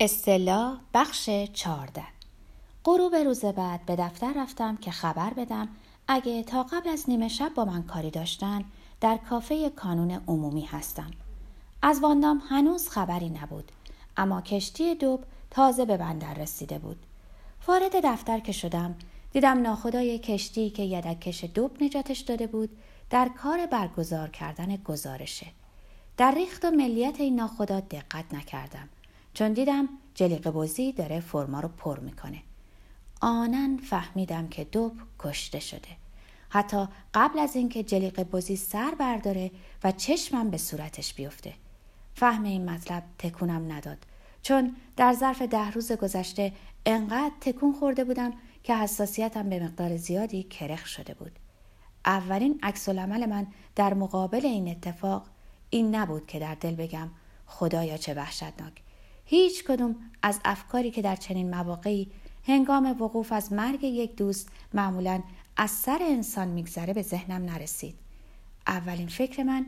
استلا 0.00 0.78
بخش 0.94 1.30
چارده 1.52 2.04
غروب 2.84 3.14
روز 3.14 3.44
بعد 3.44 3.86
به 3.86 3.96
دفتر 3.96 4.32
رفتم 4.36 4.76
که 4.76 4.90
خبر 4.90 5.34
بدم 5.34 5.68
اگه 6.08 6.42
تا 6.42 6.62
قبل 6.62 6.88
از 6.88 7.04
نیمه 7.10 7.28
شب 7.28 7.54
با 7.54 7.64
من 7.64 7.82
کاری 7.82 8.10
داشتن 8.10 8.64
در 9.00 9.16
کافه 9.16 9.70
کانون 9.70 10.10
عمومی 10.10 10.64
هستم. 10.64 11.10
از 11.82 12.00
واندام 12.00 12.42
هنوز 12.48 12.88
خبری 12.88 13.28
نبود 13.28 13.72
اما 14.16 14.40
کشتی 14.40 14.94
دوب 14.94 15.24
تازه 15.50 15.84
به 15.84 15.96
بندر 15.96 16.34
رسیده 16.34 16.78
بود. 16.78 17.06
وارد 17.66 17.92
دفتر 18.04 18.40
که 18.40 18.52
شدم 18.52 18.94
دیدم 19.32 19.62
ناخدای 19.62 20.18
کشتی 20.18 20.70
که 20.70 20.82
یدکش 20.82 21.44
دوب 21.44 21.82
نجاتش 21.82 22.20
داده 22.20 22.46
بود 22.46 22.70
در 23.10 23.28
کار 23.28 23.66
برگزار 23.66 24.28
کردن 24.28 24.76
گزارشه. 24.76 25.46
در 26.16 26.34
ریخت 26.34 26.64
و 26.64 26.70
ملیت 26.70 27.20
این 27.20 27.36
ناخدا 27.36 27.80
دقت 27.80 28.34
نکردم. 28.34 28.88
چون 29.38 29.52
دیدم 29.52 29.88
جلیق 30.14 30.50
بازی 30.50 30.92
داره 30.92 31.20
فرما 31.20 31.60
رو 31.60 31.68
پر 31.68 31.98
می‌کنه. 31.98 32.42
آنن 33.20 33.76
فهمیدم 33.76 34.48
که 34.48 34.64
دوب 34.64 34.92
کشته 35.18 35.60
شده. 35.60 35.88
حتی 36.48 36.88
قبل 37.14 37.38
از 37.38 37.56
اینکه 37.56 37.82
جلیق 37.82 38.22
بازی 38.22 38.56
سر 38.56 38.94
برداره 38.98 39.50
و 39.84 39.92
چشمم 39.92 40.50
به 40.50 40.56
صورتش 40.56 41.14
بیفته. 41.14 41.54
فهم 42.14 42.44
این 42.44 42.70
مطلب 42.70 43.02
تکونم 43.18 43.72
نداد. 43.72 43.98
چون 44.42 44.76
در 44.96 45.12
ظرف 45.12 45.42
ده 45.42 45.70
روز 45.70 45.92
گذشته 45.92 46.52
انقدر 46.86 47.34
تکون 47.40 47.72
خورده 47.72 48.04
بودم 48.04 48.32
که 48.62 48.76
حساسیتم 48.76 49.48
به 49.48 49.64
مقدار 49.64 49.96
زیادی 49.96 50.42
کرخ 50.42 50.86
شده 50.86 51.14
بود. 51.14 51.32
اولین 52.04 52.58
عکس 52.62 52.88
من 52.88 53.46
در 53.76 53.94
مقابل 53.94 54.46
این 54.46 54.68
اتفاق 54.68 55.26
این 55.70 55.94
نبود 55.94 56.26
که 56.26 56.38
در 56.38 56.54
دل 56.54 56.74
بگم 56.74 57.10
خدایا 57.46 57.96
چه 57.96 58.14
وحشتناک. 58.14 58.87
هیچ 59.30 59.64
کدوم 59.64 59.96
از 60.22 60.40
افکاری 60.44 60.90
که 60.90 61.02
در 61.02 61.16
چنین 61.16 61.50
مواقعی 61.50 62.10
هنگام 62.46 62.96
وقوف 63.00 63.32
از 63.32 63.52
مرگ 63.52 63.84
یک 63.84 64.16
دوست 64.16 64.48
معمولا 64.74 65.22
از 65.56 65.70
سر 65.70 65.98
انسان 66.00 66.48
میگذره 66.48 66.92
به 66.92 67.02
ذهنم 67.02 67.44
نرسید. 67.44 67.94
اولین 68.66 69.08
فکر 69.08 69.42
من 69.42 69.66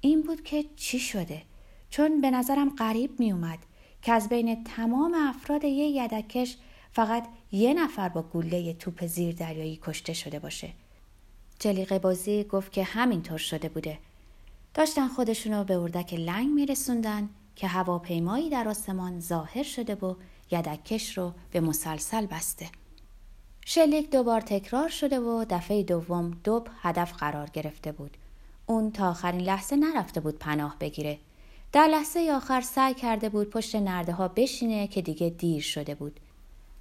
این 0.00 0.22
بود 0.22 0.42
که 0.42 0.64
چی 0.76 0.98
شده؟ 0.98 1.42
چون 1.90 2.20
به 2.20 2.30
نظرم 2.30 2.70
غریب 2.70 3.20
میومد 3.20 3.58
که 4.02 4.12
از 4.12 4.28
بین 4.28 4.64
تمام 4.64 5.14
افراد 5.14 5.64
یه 5.64 5.88
یدکش 5.88 6.56
فقط 6.92 7.28
یه 7.52 7.74
نفر 7.74 8.08
با 8.08 8.22
گله 8.22 8.72
توپ 8.72 9.06
زیر 9.06 9.34
دریایی 9.34 9.78
کشته 9.82 10.12
شده 10.12 10.38
باشه. 10.38 10.70
جلیقه 11.58 11.98
بازی 11.98 12.44
گفت 12.44 12.72
که 12.72 12.84
همینطور 12.84 13.38
شده 13.38 13.68
بوده. 13.68 13.98
داشتن 14.74 15.08
خودشونو 15.08 15.64
به 15.64 15.76
اردک 15.78 16.14
لنگ 16.14 16.48
میرسوندن. 16.48 17.28
که 17.58 17.66
هواپیمایی 17.66 18.50
در 18.50 18.68
آسمان 18.68 19.20
ظاهر 19.20 19.62
شده 19.62 19.94
و 19.94 20.14
یدکش 20.50 21.18
رو 21.18 21.32
به 21.50 21.60
مسلسل 21.60 22.26
بسته. 22.26 22.68
شلیک 23.66 24.10
دوبار 24.10 24.40
تکرار 24.40 24.88
شده 24.88 25.20
و 25.20 25.44
دفعه 25.50 25.82
دوم 25.82 26.30
دوب 26.44 26.68
هدف 26.82 27.12
قرار 27.12 27.50
گرفته 27.50 27.92
بود. 27.92 28.16
اون 28.66 28.90
تا 28.90 29.10
آخرین 29.10 29.40
لحظه 29.40 29.76
نرفته 29.76 30.20
بود 30.20 30.38
پناه 30.38 30.76
بگیره. 30.80 31.18
در 31.72 31.86
لحظه 31.86 32.32
آخر 32.36 32.60
سعی 32.60 32.94
کرده 32.94 33.28
بود 33.28 33.50
پشت 33.50 33.76
نرده 33.76 34.12
ها 34.12 34.28
بشینه 34.28 34.86
که 34.86 35.02
دیگه 35.02 35.30
دیر 35.30 35.62
شده 35.62 35.94
بود. 35.94 36.20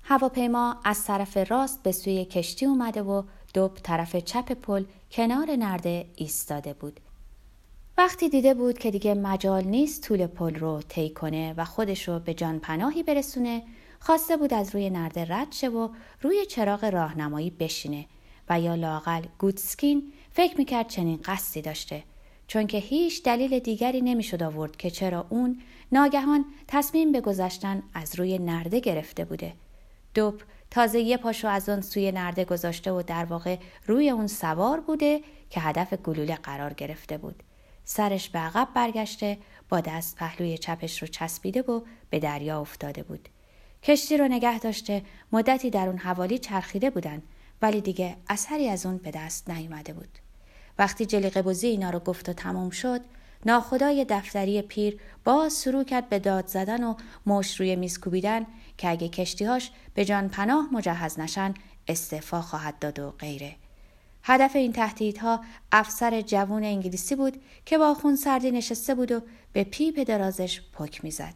هواپیما 0.04 0.76
از 0.84 1.04
طرف 1.04 1.38
راست 1.52 1.84
به 1.84 1.92
سوی 1.92 2.26
کشتی 2.26 2.66
اومده 2.66 3.02
و 3.02 3.24
دوب 3.54 3.74
طرف 3.74 4.16
چپ 4.16 4.52
پل 4.52 4.84
کنار 5.12 5.56
نرده 5.56 6.06
ایستاده 6.16 6.74
بود. 6.74 7.00
وقتی 8.00 8.30
دیده 8.30 8.54
بود 8.54 8.78
که 8.78 8.92
دیگه 8.92 9.14
مجال 9.14 9.64
نیست 9.64 10.04
طول 10.04 10.28
پل 10.28 10.56
رو 10.56 10.82
طی 10.90 11.10
کنه 11.10 11.54
و 11.58 11.66
خودش 11.66 12.08
رو 12.08 12.20
به 12.20 12.34
جان 12.34 12.60
پناهی 12.60 13.04
برسونه 13.04 13.64
خواسته 14.00 14.38
بود 14.38 14.54
از 14.54 14.76
روی 14.76 14.90
نرده 14.90 15.26
رد 15.30 15.52
شه 15.52 15.70
و 15.70 15.90
روی 16.22 16.46
چراغ 16.46 16.84
راهنمایی 16.84 17.50
بشینه 17.50 18.06
و 18.50 18.60
یا 18.60 18.76
لاقل 18.76 19.22
گودسکین 19.38 20.14
فکر 20.32 20.58
می‌کرد 20.58 20.88
چنین 20.88 21.20
قصدی 21.26 21.62
داشته. 21.62 22.04
چون 22.48 22.68
که 22.68 22.78
هیچ 22.78 23.24
دلیل 23.24 23.60
دیگری 23.60 24.02
نمی‌شد 24.02 24.44
آورد 24.44 24.78
که 24.78 24.90
چرا 24.90 25.26
اون 25.30 25.62
ناگهان 25.92 26.46
تصمیم 26.68 27.12
به 27.12 27.22
گذشتن 27.22 27.84
از 27.94 28.20
روی 28.20 28.40
نرده 28.40 28.80
گرفته 28.80 29.26
بوده. 29.26 29.54
دوب 30.14 30.42
تازه 30.72 31.00
یه 31.00 31.18
پاشو 31.18 31.48
از 31.48 31.70
آن 31.70 31.82
سوی 31.82 32.12
نرده 32.12 32.46
گذاشته 32.46 32.92
و 32.92 33.02
در 33.02 33.26
واقع 33.26 33.58
روی 33.88 34.10
اون 34.10 34.28
سوار 34.28 34.80
بوده 34.80 35.22
که 35.50 35.60
هدف 35.60 35.94
گلوله 35.94 36.36
قرار 36.36 36.74
گرفته 36.74 37.18
بود. 37.18 37.44
سرش 37.90 38.30
به 38.30 38.40
عقب 38.40 38.68
برگشته 38.74 39.38
با 39.70 39.80
دست 39.80 40.16
پهلوی 40.16 40.58
چپش 40.58 41.02
رو 41.02 41.08
چسبیده 41.08 41.62
و 41.62 41.82
به 42.10 42.20
دریا 42.20 42.62
افتاده 42.62 43.04
بود. 43.04 43.30
کشتی 43.84 44.18
رو 44.18 44.28
نگه 44.28 44.60
داشته 44.60 45.02
مدتی 45.32 45.70
در 45.70 45.88
اون 45.88 45.98
حوالی 45.98 46.38
چرخیده 46.38 46.90
بودن 46.90 47.22
ولی 47.62 47.82
دیگه 47.82 48.18
اثری 48.28 48.70
از 48.70 48.86
اون 48.86 48.98
به 48.98 49.12
دست 49.12 49.50
نیومده 49.50 49.94
بود. 49.94 50.20
وقتی 50.80 51.06
جلیقه 51.06 51.42
بوزی 51.42 51.68
اینا 51.68 51.90
رو 51.90 52.00
گفت 52.00 52.30
و 52.30 52.34
تموم 52.34 52.70
شد 52.70 53.02
ناخدای 53.46 54.06
دفتری 54.10 54.62
پیر 54.62 55.00
باز 55.24 55.64
شروع 55.64 55.84
کرد 55.84 56.10
به 56.10 56.20
داد 56.20 56.48
زدن 56.48 56.84
و 56.84 56.96
مش 57.26 57.60
روی 57.60 57.76
میز 57.76 58.00
کوبیدن 58.00 58.46
که 58.78 58.90
اگه 58.90 59.10
کشتیهاش 59.10 59.72
به 59.94 60.06
جان 60.06 60.30
پناه 60.30 60.70
مجهز 60.72 61.20
نشن 61.20 61.54
استعفا 61.88 62.42
خواهد 62.42 62.80
داد 62.80 63.00
و 63.00 63.12
غیره. 63.12 63.56
هدف 64.30 64.56
این 64.56 64.74
تهدیدها 64.74 65.42
افسر 65.72 66.22
جوون 66.22 66.64
انگلیسی 66.64 67.16
بود 67.16 67.42
که 67.66 67.78
با 67.78 67.94
خون 67.94 68.16
سردی 68.16 68.52
نشسته 68.52 68.96
بود 68.96 69.12
و 69.12 69.22
به 69.54 69.64
پیپ 69.64 70.04
درازش 70.04 70.62
پک 70.74 71.04
می‌زد. 71.04 71.34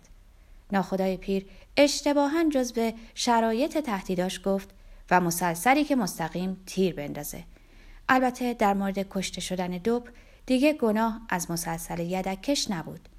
ناخدای 0.71 1.17
پیر 1.17 1.45
اشتباها 1.77 2.43
به 2.75 2.93
شرایط 3.15 3.77
تهدیداش 3.77 4.41
گفت 4.45 4.69
و 5.11 5.21
مسلسلی 5.21 5.83
که 5.83 5.95
مستقیم 5.95 6.57
تیر 6.65 6.95
بندازه. 6.95 7.43
البته 8.09 8.53
در 8.53 8.73
مورد 8.73 9.09
کشته 9.09 9.41
شدن 9.41 9.69
دوب 9.69 10.09
دیگه 10.45 10.73
گناه 10.73 11.21
از 11.29 11.51
مسلسل 11.51 11.99
یدکش 11.99 12.71
نبود. 12.71 13.09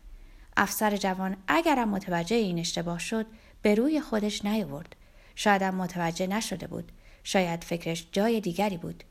افسر 0.56 0.96
جوان 0.96 1.36
اگرم 1.48 1.88
متوجه 1.88 2.36
این 2.36 2.58
اشتباه 2.58 2.98
شد 2.98 3.26
به 3.62 3.74
روی 3.74 4.00
خودش 4.00 4.44
نیاورد. 4.44 4.96
شایدم 5.34 5.74
متوجه 5.74 6.26
نشده 6.26 6.66
بود. 6.66 6.92
شاید 7.24 7.64
فکرش 7.64 8.06
جای 8.12 8.40
دیگری 8.40 8.76
بود. 8.76 9.04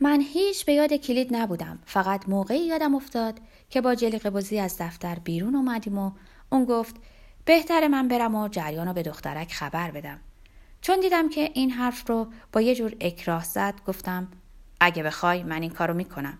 من 0.00 0.20
هیچ 0.20 0.64
به 0.64 0.72
یاد 0.72 0.92
کلید 0.92 1.36
نبودم. 1.36 1.78
فقط 1.86 2.28
موقعی 2.28 2.66
یادم 2.66 2.94
افتاد 2.94 3.40
که 3.70 3.80
با 3.80 3.94
جلیق 3.94 4.30
بازی 4.30 4.58
از 4.58 4.76
دفتر 4.78 5.14
بیرون 5.14 5.54
اومدیم 5.54 5.98
و 5.98 6.12
اون 6.50 6.64
گفت 6.64 6.96
بهتر 7.44 7.88
من 7.88 8.08
برم 8.08 8.34
و 8.34 8.48
جریان 8.48 8.88
رو 8.88 8.94
به 8.94 9.02
دخترک 9.02 9.52
خبر 9.52 9.90
بدم. 9.90 10.20
چون 10.80 11.00
دیدم 11.00 11.28
که 11.28 11.50
این 11.54 11.70
حرف 11.70 12.08
رو 12.08 12.26
با 12.52 12.60
یه 12.60 12.74
جور 12.74 12.96
اکراه 13.00 13.44
زد 13.44 13.74
گفتم 13.86 14.28
اگه 14.80 15.02
بخوای 15.02 15.42
من 15.42 15.62
این 15.62 15.70
کارو 15.70 15.94
می‌کنم. 15.94 16.38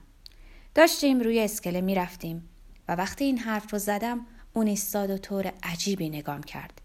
داشتیم 0.74 1.20
روی 1.20 1.40
اسکله 1.40 1.80
می‌رفتیم 1.80 2.48
و 2.88 2.94
وقتی 2.96 3.24
این 3.24 3.38
حرف 3.38 3.72
رو 3.72 3.78
زدم 3.78 4.26
اون 4.52 4.66
ایستاد 4.66 5.10
و 5.10 5.18
طور 5.18 5.52
عجیبی 5.62 6.08
نگام 6.08 6.42
کرد. 6.42 6.80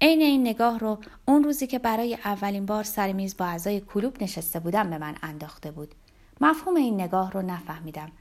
عین 0.00 0.22
این 0.22 0.40
نگاه 0.40 0.78
رو 0.78 0.98
اون 1.26 1.44
روزی 1.44 1.66
که 1.66 1.78
برای 1.78 2.14
اولین 2.24 2.66
بار 2.66 2.84
سر 2.84 3.12
میز 3.12 3.36
با 3.36 3.46
اعضای 3.46 3.80
کلوب 3.80 4.22
نشسته 4.22 4.60
بودم 4.60 4.90
به 4.90 4.98
من 4.98 5.14
انداخته 5.22 5.70
بود. 5.70 5.94
مفهوم 6.40 6.76
این 6.76 7.00
نگاه 7.00 7.32
رو 7.32 7.42
نفهمیدم. 7.42 8.12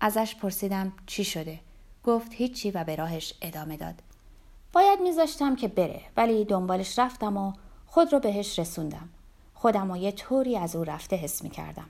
ازش 0.00 0.34
پرسیدم 0.34 0.92
چی 1.06 1.24
شده. 1.24 1.60
گفت 2.04 2.32
هیچی 2.34 2.70
و 2.70 2.84
به 2.84 2.96
راهش 2.96 3.34
ادامه 3.42 3.76
داد. 3.76 3.94
باید 4.72 5.00
میذاشتم 5.00 5.56
که 5.56 5.68
بره 5.68 6.00
ولی 6.16 6.44
دنبالش 6.44 6.98
رفتم 6.98 7.36
و 7.36 7.52
خود 7.86 8.12
رو 8.12 8.20
بهش 8.20 8.58
رسوندم. 8.58 9.08
خودم 9.54 9.90
و 9.90 9.96
یه 9.96 10.12
طوری 10.12 10.56
از 10.56 10.76
او 10.76 10.84
رفته 10.84 11.16
حس 11.16 11.42
می‌کردم. 11.42 11.86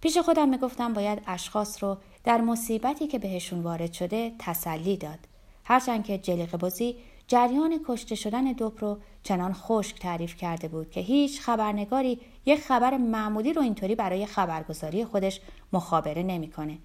پیش 0.00 0.18
خودم 0.18 0.48
می‌گفتم 0.48 0.92
باید 0.92 1.22
اشخاص 1.26 1.84
رو 1.84 1.96
در 2.24 2.40
مصیبتی 2.40 3.06
که 3.06 3.18
بهشون 3.18 3.62
وارد 3.62 3.92
شده 3.92 4.32
تسلی 4.38 4.96
داد. 4.96 5.18
هرچند 5.64 6.04
که 6.04 6.18
جلیق 6.18 6.56
بازی 6.56 6.96
جریان 7.28 7.80
کشته 7.88 8.14
شدن 8.14 8.44
دوب 8.44 8.80
رو 8.80 8.98
چنان 9.22 9.52
خشک 9.52 9.98
تعریف 9.98 10.36
کرده 10.36 10.68
بود 10.68 10.90
که 10.90 11.00
هیچ 11.00 11.40
خبرنگاری 11.40 12.20
یک 12.46 12.60
خبر 12.60 12.96
معمولی 12.96 13.52
رو 13.52 13.62
اینطوری 13.62 13.94
برای 13.94 14.26
خبرگزاری 14.26 15.04
خودش 15.04 15.40
مخابره 15.72 16.22
نمی‌کنه. 16.22 16.78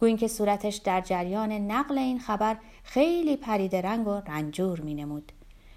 گوین 0.00 0.16
که 0.16 0.28
صورتش 0.28 0.76
در 0.76 1.00
جریان 1.00 1.52
نقل 1.52 1.98
این 1.98 2.18
خبر 2.18 2.56
خیلی 2.84 3.36
پرید 3.36 3.76
رنگ 3.76 4.08
و 4.08 4.20
رنجور 4.26 4.80
می 4.80 4.94
نمود. 4.94 5.32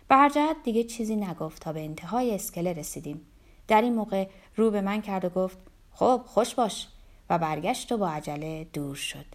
به 0.07 0.15
هر 0.15 0.29
جهت 0.29 0.55
دیگه 0.63 0.83
چیزی 0.83 1.15
نگفت 1.15 1.61
تا 1.61 1.73
به 1.73 1.81
انتهای 1.81 2.35
اسکله 2.35 2.73
رسیدیم. 2.73 3.21
در 3.67 3.81
این 3.81 3.93
موقع 3.93 4.27
رو 4.55 4.71
به 4.71 4.81
من 4.81 5.01
کرد 5.01 5.25
و 5.25 5.29
گفت 5.29 5.57
خب 5.93 6.21
خوش 6.25 6.55
باش 6.55 6.87
و 7.29 7.37
برگشت 7.37 7.91
و 7.91 7.97
با 7.97 8.09
عجله 8.09 8.67
دور 8.73 8.95
شد. 8.95 9.25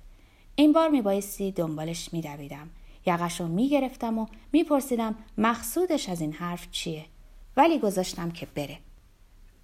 این 0.54 0.72
بار 0.72 0.88
می 0.88 1.02
بایستی 1.02 1.52
دنبالش 1.52 2.12
می 2.12 2.20
دویدم. 2.20 2.70
یقش 3.06 3.40
رو 3.40 3.48
می‌گرفتم 3.48 4.18
و 4.18 4.26
میپرسیدم 4.52 5.14
مقصودش 5.38 6.08
از 6.08 6.20
این 6.20 6.32
حرف 6.32 6.70
چیه 6.70 7.04
ولی 7.56 7.78
گذاشتم 7.78 8.30
که 8.30 8.46
بره 8.54 8.78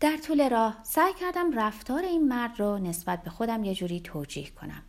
در 0.05 0.17
طول 0.17 0.49
راه 0.51 0.77
سعی 0.83 1.13
کردم 1.21 1.59
رفتار 1.59 2.03
این 2.03 2.29
مرد 2.29 2.61
رو 2.61 2.79
نسبت 2.79 3.23
به 3.23 3.31
خودم 3.31 3.65
یه 3.65 3.75
جوری 3.75 4.01
توجیه 4.01 4.51
کنم. 4.51 4.83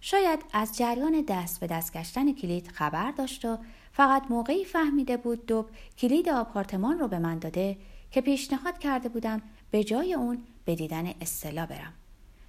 شاید 0.00 0.40
از 0.52 0.76
جریان 0.76 1.24
دست 1.28 1.60
به 1.60 1.66
دست 1.66 1.96
گشتن 1.96 2.32
کلید 2.32 2.68
خبر 2.68 3.10
داشت 3.10 3.44
و 3.44 3.58
فقط 3.92 4.22
موقعی 4.30 4.64
فهمیده 4.64 5.16
بود 5.16 5.46
دوب 5.46 5.70
کلید 5.98 6.28
آپارتمان 6.28 6.98
رو 6.98 7.08
به 7.08 7.18
من 7.18 7.38
داده 7.38 7.76
که 8.10 8.20
پیشنهاد 8.20 8.78
کرده 8.78 9.08
بودم 9.08 9.42
به 9.70 9.84
جای 9.84 10.14
اون 10.14 10.38
به 10.64 10.74
دیدن 10.74 11.12
استلا 11.20 11.66
برم. 11.66 11.92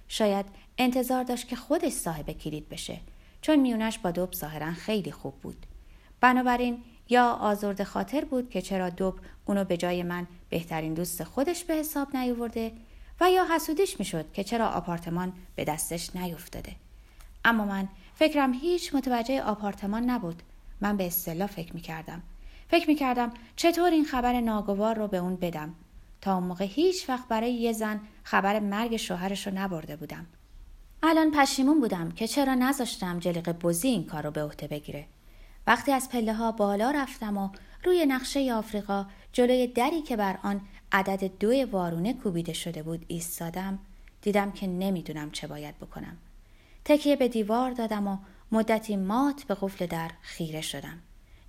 شاید 0.08 0.46
انتظار 0.78 1.24
داشت 1.24 1.48
که 1.48 1.56
خودش 1.56 1.92
صاحب 1.92 2.30
کلید 2.30 2.68
بشه 2.68 3.00
چون 3.40 3.56
میونش 3.56 3.98
با 3.98 4.10
دوب 4.10 4.32
ظاهرا 4.32 4.72
خیلی 4.72 5.12
خوب 5.12 5.34
بود. 5.34 5.66
بنابراین 6.20 6.82
یا 7.08 7.30
آزرد 7.30 7.82
خاطر 7.82 8.24
بود 8.24 8.50
که 8.50 8.62
چرا 8.62 8.90
دوب 8.90 9.14
اونو 9.46 9.64
به 9.64 9.76
جای 9.76 10.02
من 10.02 10.26
بهترین 10.50 10.94
دوست 10.94 11.24
خودش 11.24 11.64
به 11.64 11.74
حساب 11.74 12.16
نیاورده 12.16 12.72
و 13.20 13.30
یا 13.30 13.54
حسودیش 13.54 13.98
می‌شد 13.98 14.32
که 14.32 14.44
چرا 14.44 14.68
آپارتمان 14.68 15.32
به 15.56 15.64
دستش 15.64 16.16
نیفتاده. 16.16 16.72
اما 17.44 17.64
من 17.64 17.88
فکرم 18.14 18.52
هیچ 18.52 18.94
متوجه 18.94 19.42
آپارتمان 19.42 20.10
نبود. 20.10 20.42
من 20.80 20.96
به 20.96 21.06
اصطلاح 21.06 21.48
فکر 21.48 21.74
می‌کردم. 21.74 22.22
فکر 22.68 22.88
می‌کردم 22.88 23.32
چطور 23.56 23.90
این 23.90 24.04
خبر 24.04 24.40
ناگوار 24.40 24.96
رو 24.98 25.08
به 25.08 25.16
اون 25.16 25.36
بدم. 25.36 25.74
تا 26.20 26.34
اون 26.34 26.44
موقع 26.44 26.64
هیچ 26.64 27.08
وقت 27.08 27.28
برای 27.28 27.52
یه 27.52 27.72
زن 27.72 28.00
خبر 28.22 28.60
مرگ 28.60 28.96
شوهرش 28.96 29.46
رو 29.46 29.54
نبرده 29.54 29.96
بودم. 29.96 30.26
الان 31.02 31.30
پشیمون 31.30 31.80
بودم 31.80 32.10
که 32.10 32.28
چرا 32.28 32.54
نذاشتم 32.54 33.18
جلیق 33.18 33.52
بزی 33.52 33.88
این 33.88 34.04
کار 34.04 34.22
رو 34.22 34.30
به 34.30 34.44
عهده 34.44 34.68
بگیره. 34.68 35.06
وقتی 35.66 35.92
از 35.92 36.08
پله 36.08 36.34
ها 36.34 36.52
بالا 36.52 36.90
رفتم 36.90 37.36
و 37.36 37.48
روی 37.84 38.06
نقشه 38.06 38.52
آفریقا 38.52 39.06
جلوی 39.32 39.66
دری 39.66 40.02
که 40.02 40.16
بر 40.16 40.38
آن 40.42 40.60
عدد 40.92 41.38
دو 41.38 41.70
وارونه 41.70 42.12
کوبیده 42.12 42.52
شده 42.52 42.82
بود 42.82 43.04
ایستادم 43.08 43.78
دیدم 44.22 44.52
که 44.52 44.66
نمی‌دونم 44.66 45.30
چه 45.30 45.46
باید 45.46 45.78
بکنم. 45.78 46.16
تکیه 46.84 47.16
به 47.16 47.28
دیوار 47.28 47.70
دادم 47.70 48.08
و 48.08 48.16
مدتی 48.52 48.96
مات 48.96 49.44
به 49.44 49.54
قفل 49.54 49.86
در 49.86 50.10
خیره 50.20 50.60
شدم. 50.60 50.98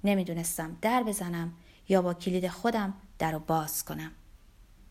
نمی‌دونستم 0.03 0.77
در 0.81 1.03
بزنم 1.03 1.53
یا 1.89 2.01
با 2.01 2.13
کلید 2.13 2.47
خودم 2.47 2.93
در 3.19 3.31
رو 3.31 3.39
باز 3.39 3.85
کنم. 3.85 4.11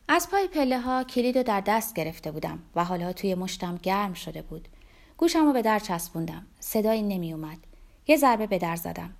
از 0.08 0.30
پای 0.30 0.48
پله 0.48 0.80
ها 0.80 1.04
کلید 1.04 1.38
رو 1.38 1.42
در 1.42 1.60
دست 1.60 1.94
گرفته 1.94 2.30
بودم 2.30 2.58
و 2.74 2.84
حالا 2.84 3.12
توی 3.12 3.34
مشتم 3.34 3.76
گرم 3.82 4.14
شده 4.14 4.42
بود. 4.42 4.68
گوشم 5.16 5.44
رو 5.44 5.52
به 5.52 5.62
در 5.62 5.78
چسبوندم. 5.78 6.46
صدایی 6.60 7.02
نمی 7.02 7.32
اومد 7.32 7.58
یه 8.06 8.16
ضربه 8.16 8.46
به 8.46 8.58
در 8.58 8.76
زدم 8.76 9.10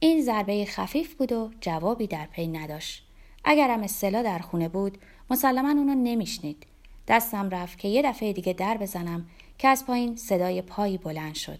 این 0.00 0.22
ضربه 0.22 0.64
خفیف 0.64 1.14
بود 1.14 1.32
و 1.32 1.50
جوابی 1.60 2.06
در 2.06 2.26
پی 2.26 2.46
نداشت 2.46 3.06
اگرم 3.44 3.82
اصطلاح 3.82 4.22
در 4.22 4.38
خونه 4.38 4.68
بود 4.68 4.98
مسلما 5.30 5.68
اونو 5.68 5.94
نمیشنید 5.94 6.66
دستم 7.08 7.50
رفت 7.50 7.78
که 7.78 7.88
یه 7.88 8.02
دفعه 8.02 8.32
دیگه 8.32 8.52
در 8.52 8.76
بزنم 8.76 9.26
که 9.58 9.68
از 9.68 9.86
پایین 9.86 10.16
صدای 10.16 10.62
پایی 10.62 10.98
بلند 10.98 11.34
شد 11.34 11.58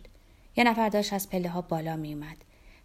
یه 0.57 0.65
نفر 0.65 0.89
داشت 0.89 1.13
از 1.13 1.31
پله 1.31 1.49
ها 1.49 1.61
بالا 1.61 1.97
می 1.97 2.15
اومد. 2.15 2.37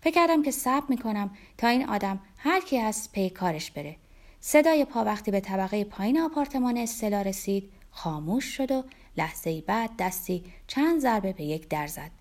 فکر 0.01 0.15
کردم 0.15 0.43
که 0.43 0.51
صبر 0.51 0.85
می 0.89 0.97
کنم 0.97 1.29
تا 1.57 1.67
این 1.67 1.89
آدم 1.89 2.19
هر 2.37 2.61
کی 2.61 2.77
هست 2.77 3.11
پی 3.11 3.29
کارش 3.29 3.71
بره. 3.71 3.95
صدای 4.39 4.85
پا 4.85 5.03
وقتی 5.03 5.31
به 5.31 5.39
طبقه 5.39 5.83
پایین 5.83 6.19
آپارتمان 6.19 6.77
استلا 6.77 7.21
رسید 7.21 7.69
خاموش 7.91 8.45
شد 8.45 8.71
و 8.71 8.83
لحظه 9.17 9.61
بعد 9.61 9.89
دستی 9.99 10.43
چند 10.67 11.01
ضربه 11.01 11.33
به 11.33 11.43
یک 11.43 11.67
در 11.67 11.87
زد. 11.87 12.11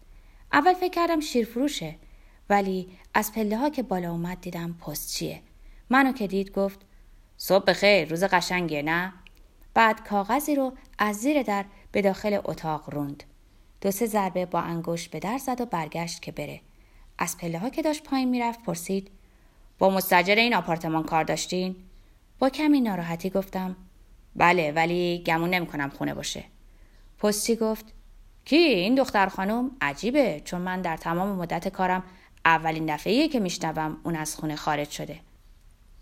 اول 0.54 0.74
فکر 0.74 0.90
کردم 0.90 1.20
شیرفروشه 1.20 1.96
ولی 2.50 2.88
از 3.14 3.32
پله 3.32 3.56
ها 3.56 3.70
که 3.70 3.82
بالا 3.82 4.10
اومد 4.10 4.40
دیدم 4.40 4.72
پستچیه. 4.72 5.42
منو 5.90 6.12
که 6.12 6.26
دید 6.26 6.52
گفت 6.52 6.80
صبح 7.36 7.64
بخیر 7.64 8.08
روز 8.08 8.24
قشنگه 8.24 8.82
نه؟ 8.82 9.12
بعد 9.74 10.08
کاغذی 10.08 10.54
رو 10.54 10.72
از 10.98 11.16
زیر 11.16 11.42
در 11.42 11.64
به 11.92 12.02
داخل 12.02 12.38
اتاق 12.44 12.90
روند. 12.90 13.24
دو 13.80 13.90
سه 13.90 14.06
ضربه 14.06 14.46
با 14.46 14.60
انگشت 14.60 15.10
به 15.10 15.18
در 15.18 15.38
زد 15.38 15.60
و 15.60 15.66
برگشت 15.66 16.22
که 16.22 16.32
بره. 16.32 16.60
از 17.18 17.38
پله 17.38 17.58
ها 17.58 17.70
که 17.70 17.82
داشت 17.82 18.02
پایین 18.02 18.28
می‌رفت 18.28 18.62
پرسید 18.62 19.10
با 19.78 19.90
مستجر 19.90 20.34
این 20.34 20.54
آپارتمان 20.54 21.02
کار 21.02 21.24
داشتین؟ 21.24 21.76
با 22.38 22.50
کمی 22.50 22.80
ناراحتی 22.80 23.30
گفتم 23.30 23.76
بله 24.36 24.72
ولی 24.72 25.22
گمون 25.26 25.50
نمی‌کنم 25.50 25.90
خونه 25.90 26.14
باشه. 26.14 26.44
پستی 27.18 27.56
گفت 27.56 27.94
کی 28.44 28.56
این 28.56 28.94
دختر 28.94 29.26
خانم 29.26 29.70
عجیبه 29.80 30.42
چون 30.44 30.60
من 30.60 30.82
در 30.82 30.96
تمام 30.96 31.28
مدت 31.28 31.68
کارم 31.68 32.02
اولین 32.44 32.94
دفعه 32.94 33.28
که 33.28 33.40
میشنوم 33.40 33.96
اون 34.04 34.16
از 34.16 34.36
خونه 34.36 34.56
خارج 34.56 34.90
شده. 34.90 35.20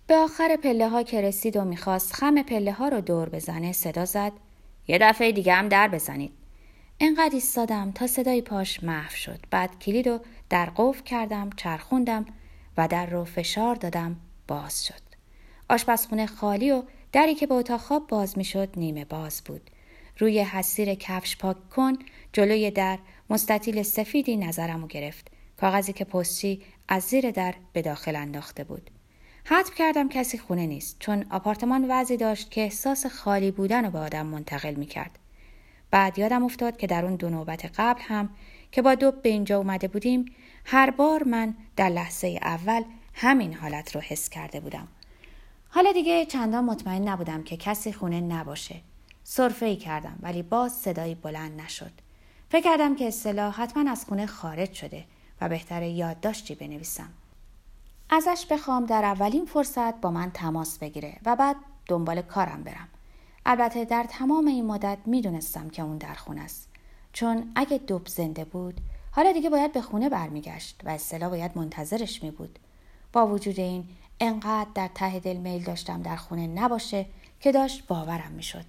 به 0.06 0.16
آخر 0.16 0.56
پله 0.56 0.88
ها 0.88 1.02
که 1.02 1.20
رسید 1.20 1.56
و 1.56 1.64
می‌خواست 1.64 2.12
خم 2.12 2.42
پله 2.42 2.72
ها 2.72 2.88
رو 2.88 3.00
دور 3.00 3.28
بزنه 3.28 3.72
صدا 3.72 4.04
زد 4.04 4.32
یه 4.88 4.98
دفعه 4.98 5.32
دیگه 5.32 5.54
هم 5.54 5.68
در 5.68 5.88
بزنید. 5.88 6.32
انقدر 7.00 7.34
ایستادم 7.34 7.92
تا 7.92 8.06
صدای 8.06 8.42
پاش 8.42 8.82
محو 8.82 9.10
شد. 9.10 9.38
بعد 9.50 9.78
کلید 9.78 10.08
رو 10.08 10.20
در 10.50 10.70
قفل 10.76 11.02
کردم، 11.02 11.50
چرخوندم 11.56 12.26
و 12.76 12.88
در 12.88 13.06
رو 13.06 13.24
فشار 13.24 13.74
دادم 13.74 14.16
باز 14.48 14.86
شد. 14.86 15.02
آشپزخونه 15.68 16.26
خالی 16.26 16.70
و 16.70 16.82
دری 17.12 17.34
که 17.34 17.46
به 17.46 17.54
اتاق 17.54 17.80
خواب 17.80 18.06
باز 18.06 18.38
می‌شد 18.38 18.68
نیمه 18.76 19.04
باز 19.04 19.42
بود. 19.44 19.70
روی 20.18 20.40
حسیر 20.40 20.94
کفش 20.94 21.36
پاک 21.36 21.70
کن 21.70 21.92
جلوی 22.32 22.70
در 22.70 22.98
مستطیل 23.30 23.82
سفیدی 23.82 24.36
نظرمو 24.36 24.86
گرفت. 24.86 25.30
کاغذی 25.60 25.92
که 25.92 26.04
پستی 26.04 26.62
از 26.88 27.02
زیر 27.02 27.30
در 27.30 27.54
به 27.72 27.82
داخل 27.82 28.16
انداخته 28.16 28.64
بود. 28.64 28.90
حتم 29.44 29.74
کردم 29.74 30.08
کسی 30.08 30.38
خونه 30.38 30.66
نیست 30.66 30.96
چون 30.98 31.26
آپارتمان 31.30 31.90
وضعی 31.90 32.16
داشت 32.16 32.50
که 32.50 32.60
احساس 32.60 33.06
خالی 33.06 33.50
بودن 33.50 33.84
رو 33.84 33.90
به 33.90 33.98
آدم 33.98 34.26
منتقل 34.26 34.74
می 34.74 34.86
کرد. 34.86 35.18
بعد 35.90 36.18
یادم 36.18 36.44
افتاد 36.44 36.76
که 36.76 36.86
در 36.86 37.04
اون 37.04 37.16
دو 37.16 37.30
نوبت 37.30 37.70
قبل 37.76 38.00
هم 38.02 38.30
که 38.72 38.82
با 38.82 38.94
دوب 38.94 39.22
به 39.22 39.28
اینجا 39.28 39.58
اومده 39.58 39.88
بودیم 39.88 40.24
هر 40.64 40.90
بار 40.90 41.24
من 41.24 41.54
در 41.76 41.88
لحظه 41.88 42.38
اول 42.42 42.82
همین 43.14 43.54
حالت 43.54 43.94
رو 43.94 44.00
حس 44.00 44.28
کرده 44.28 44.60
بودم. 44.60 44.88
حالا 45.68 45.92
دیگه 45.92 46.26
چندان 46.26 46.64
مطمئن 46.64 47.08
نبودم 47.08 47.42
که 47.42 47.56
کسی 47.56 47.92
خونه 47.92 48.20
نباشه. 48.20 48.80
صرفه 49.24 49.76
کردم 49.76 50.18
ولی 50.22 50.42
باز 50.42 50.72
صدایی 50.72 51.14
بلند 51.14 51.60
نشد. 51.60 51.92
فکر 52.50 52.64
کردم 52.64 52.96
که 52.96 53.08
اصطلاح 53.08 53.62
حتما 53.62 53.90
از 53.90 54.04
خونه 54.04 54.26
خارج 54.26 54.72
شده 54.72 55.04
و 55.40 55.48
بهتر 55.48 55.82
یادداشتی 55.82 56.54
بنویسم. 56.54 57.08
ازش 58.10 58.46
بخوام 58.50 58.86
در 58.86 59.04
اولین 59.04 59.46
فرصت 59.46 60.00
با 60.00 60.10
من 60.10 60.30
تماس 60.30 60.78
بگیره 60.78 61.16
و 61.24 61.36
بعد 61.36 61.56
دنبال 61.86 62.22
کارم 62.22 62.62
برم. 62.62 62.88
البته 63.46 63.84
در 63.84 64.06
تمام 64.08 64.46
این 64.46 64.66
مدت 64.66 64.98
می‌دونستم 65.06 65.70
که 65.70 65.82
اون 65.82 65.98
در 65.98 66.14
خونه 66.14 66.40
است. 66.40 66.68
چون 67.12 67.52
اگه 67.54 67.78
دوب 67.78 68.08
زنده 68.08 68.44
بود 68.44 68.80
حالا 69.10 69.32
دیگه 69.32 69.50
باید 69.50 69.72
به 69.72 69.82
خونه 69.82 70.08
برمیگشت 70.08 70.80
و 70.84 70.88
اصطلاح 70.88 71.30
باید 71.30 71.58
منتظرش 71.58 72.22
می 72.22 72.30
بود. 72.30 72.58
با 73.12 73.26
وجود 73.26 73.60
این 73.60 73.88
انقدر 74.20 74.70
در 74.74 74.88
ته 74.94 75.20
دل 75.20 75.36
میل 75.36 75.64
داشتم 75.64 76.02
در 76.02 76.16
خونه 76.16 76.46
نباشه 76.46 77.06
که 77.40 77.52
داشت 77.52 77.86
باورم 77.86 78.32
می‌شد. 78.32 78.64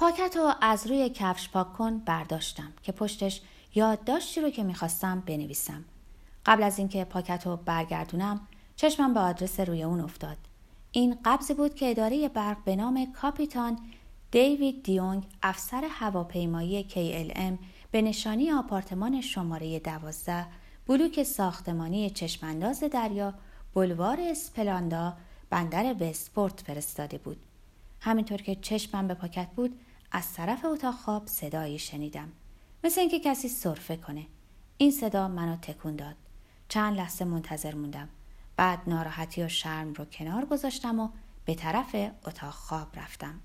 پاکت 0.00 0.36
رو 0.36 0.52
از 0.60 0.86
روی 0.86 1.08
کفش 1.08 1.48
پاک 1.48 1.72
کن 1.72 1.98
برداشتم 1.98 2.72
که 2.82 2.92
پشتش 2.92 3.40
یادداشتی 3.74 4.40
رو 4.40 4.50
که 4.50 4.62
می‌خواستم 4.62 5.22
بنویسم. 5.26 5.84
قبل 6.46 6.62
از 6.62 6.78
اینکه 6.78 7.04
پاکت 7.04 7.46
رو 7.46 7.56
برگردونم 7.56 8.40
چشمم 8.76 9.14
به 9.14 9.20
آدرس 9.20 9.60
روی 9.60 9.82
اون 9.82 10.00
افتاد. 10.00 10.36
این 10.92 11.18
قبضی 11.24 11.54
بود 11.54 11.74
که 11.74 11.90
اداره 11.90 12.28
برق 12.28 12.64
به 12.64 12.76
نام 12.76 13.12
کاپیتان 13.12 13.78
دیوید 14.30 14.82
دیونگ 14.82 15.22
افسر 15.42 15.88
هواپیمایی 15.90 16.86
KLM 16.90 17.64
به 17.90 18.02
نشانی 18.02 18.52
آپارتمان 18.52 19.20
شماره 19.20 19.78
دوازده 19.78 20.46
بلوک 20.86 21.22
ساختمانی 21.22 22.10
چشمانداز 22.10 22.80
دریا 22.80 23.34
بلوار 23.74 24.20
اسپلاندا 24.20 25.16
بندر 25.50 25.94
وستپورت 26.00 26.60
فرستاده 26.60 27.18
بود 27.18 27.47
همینطور 28.00 28.42
که 28.42 28.54
چشمم 28.54 29.08
به 29.08 29.14
پاکت 29.14 29.48
بود 29.56 29.80
از 30.12 30.32
طرف 30.32 30.64
اتاق 30.64 30.94
خواب 30.94 31.26
صدایی 31.26 31.78
شنیدم. 31.78 32.32
مثل 32.84 33.00
اینکه 33.00 33.20
کسی 33.20 33.48
سرفه 33.48 33.96
کنه. 33.96 34.26
این 34.78 34.90
صدا 34.90 35.28
منو 35.28 35.56
تکون 35.56 35.96
داد. 35.96 36.16
چند 36.68 36.96
لحظه 36.96 37.24
منتظر 37.24 37.74
موندم. 37.74 38.08
بعد 38.56 38.78
ناراحتی 38.86 39.42
و 39.42 39.48
شرم 39.48 39.92
رو 39.92 40.04
کنار 40.04 40.44
گذاشتم 40.44 41.00
و 41.00 41.08
به 41.44 41.54
طرف 41.54 41.94
اتاق 42.26 42.54
خواب 42.54 42.98
رفتم. 42.98 43.40